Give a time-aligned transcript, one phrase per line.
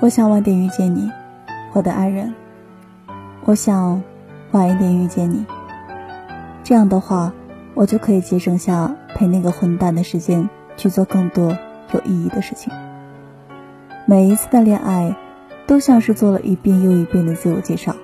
[0.00, 1.10] 我想晚点遇见你，
[1.74, 2.34] 我的爱人。
[3.44, 4.02] 我想
[4.52, 5.44] 晚一点遇见你，
[6.64, 7.30] 这样的话，
[7.74, 11.54] 我就可以节省下陪那个混蛋的时间，去做更多
[11.92, 12.72] 有意义的事情。
[14.06, 15.14] 每一次的恋爱，
[15.66, 17.94] 都像是做了一遍又一遍的自我介绍，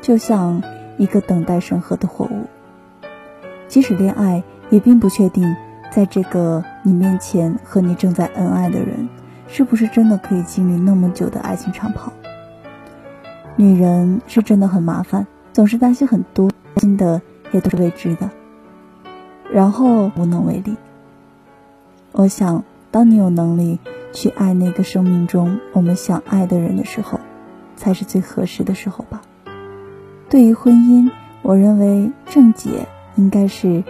[0.00, 0.62] 就像
[0.96, 2.46] 一个等待审核的货物。
[3.68, 5.54] 即使恋爱，也并不确定，
[5.90, 9.06] 在这个你面前和你正在恩爱的人。
[9.54, 12.10] 是不是真的可以经历那么久的爱情长跑？
[13.54, 17.20] 女人是真的很麻烦，总是担心很多，心的
[17.50, 18.30] 也都是未知的，
[19.52, 20.74] 然后无能为力。
[22.12, 23.78] 我想，当你有能力
[24.14, 27.20] 去爱那个生命中我们想爱的人的时候，
[27.76, 29.20] 才是最合适的时候吧。
[30.30, 31.10] 对于婚姻，
[31.42, 33.84] 我认为正解应该是，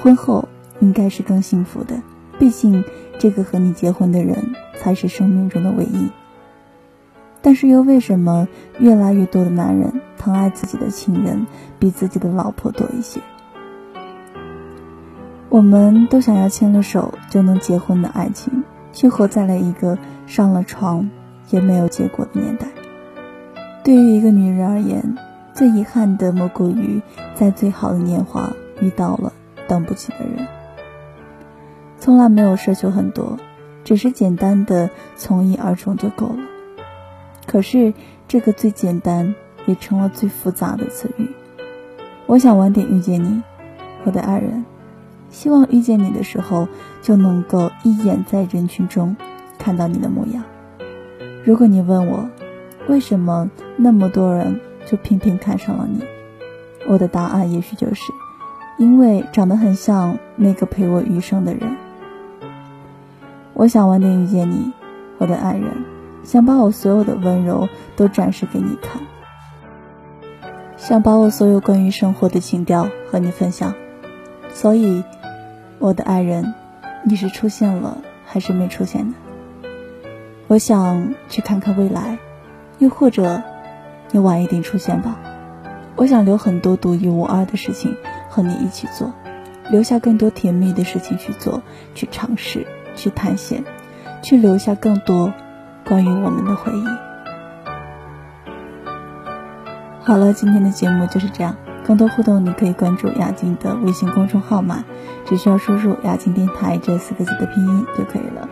[0.00, 2.00] 婚后应该是更幸福的，
[2.38, 2.84] 毕竟
[3.18, 4.54] 这个和你结婚的人。
[4.80, 6.08] 才是生命中的唯一。
[7.42, 8.46] 但是又为什么
[8.78, 11.46] 越来越多的男人疼爱自己的情人
[11.80, 13.20] 比自己的老婆多一些？
[15.48, 21.10] 我们都想要牵了手就能结婚的爱情，却活在了一个上了床
[21.50, 22.68] 也没有结果的年代。
[23.82, 25.18] 对于一个女人而言，
[25.52, 27.02] 最遗憾的莫过于
[27.34, 28.48] 在最好的年华
[28.80, 29.32] 遇到了
[29.66, 30.46] 等不起的人。
[31.98, 33.38] 从来没有奢求很多。
[33.84, 36.40] 只是简单的从一而终就够了。
[37.46, 37.94] 可是
[38.26, 41.30] 这个最简单也成了最复杂的词语。
[42.26, 43.42] 我想晚点遇见你，
[44.04, 44.66] 我的爱人。
[45.30, 46.68] 希望遇见你的时候
[47.00, 49.16] 就能够一眼在人群中
[49.58, 50.44] 看到你的模样。
[51.42, 52.28] 如果你问我
[52.88, 56.04] 为什么那么多人就偏偏看上了你，
[56.86, 58.02] 我的答案也许就是
[58.76, 61.74] 因为长得很像那个陪我余生的人。
[63.58, 64.70] 我想晚点遇见你，
[65.18, 65.84] 我的爱人，
[66.22, 69.02] 想把我所有的温柔都展示给你看，
[70.76, 73.74] 想把我所有关于生活的情调和你分享。
[74.48, 75.02] 所以，
[75.80, 76.54] 我的爱人，
[77.02, 79.14] 你是出现了还是没出现呢？
[80.46, 82.16] 我想去看看未来，
[82.78, 83.42] 又或者
[84.12, 85.18] 你晚一点出现吧。
[85.96, 87.96] 我想留很多独一无二的事情
[88.30, 89.12] 和你一起做，
[89.68, 91.60] 留下更多甜蜜的事情去做，
[91.96, 92.64] 去尝试。
[92.98, 93.64] 去探险，
[94.22, 95.32] 去留下更多
[95.86, 96.84] 关于我们的回忆。
[100.02, 101.54] 好了，今天的节目就是这样。
[101.86, 104.84] 更多互动，你可以关注雅静的微信公众号码，
[105.24, 108.46] 只需要输入“雅静电台”这四个字的拼音就可以了。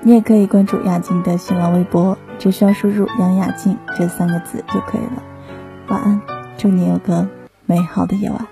[0.00, 5.22] 你也可以关注雅静的新浪微博，只需要输入“杨雅静”这三个字就可以了。
[5.88, 6.22] 晚安，
[6.56, 7.28] 祝你有个
[7.66, 8.46] 美好的夜晚。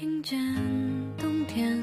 [0.00, 0.40] 听见
[1.18, 1.78] 冬天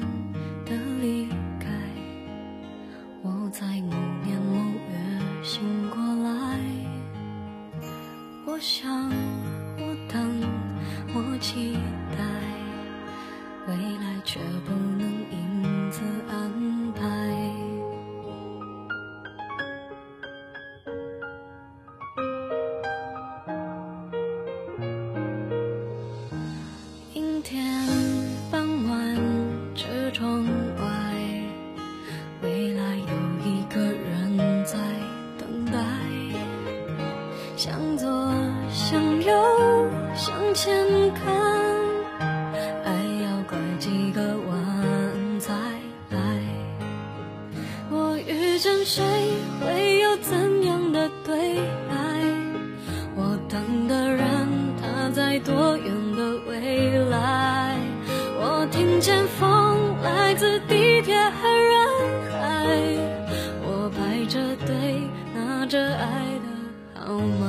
[65.68, 67.47] 着爱的号码。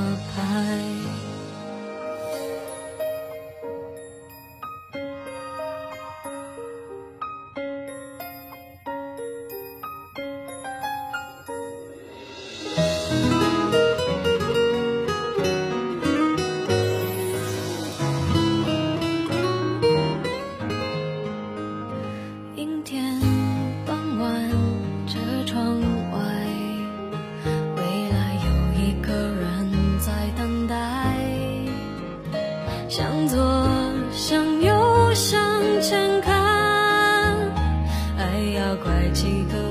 [33.30, 33.38] 左
[34.12, 35.40] 向右向
[35.80, 36.34] 前看，
[38.18, 39.69] 爱要拐几个？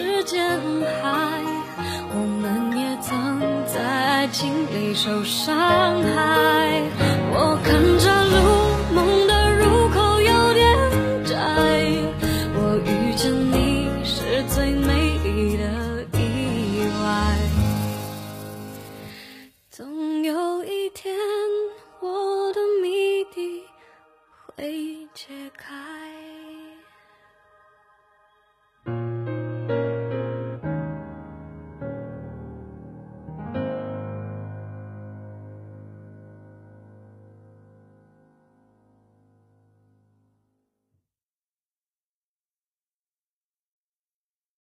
[0.00, 0.40] 时间
[1.02, 1.42] 海
[2.14, 7.19] 我们也曾在爱情里受伤害。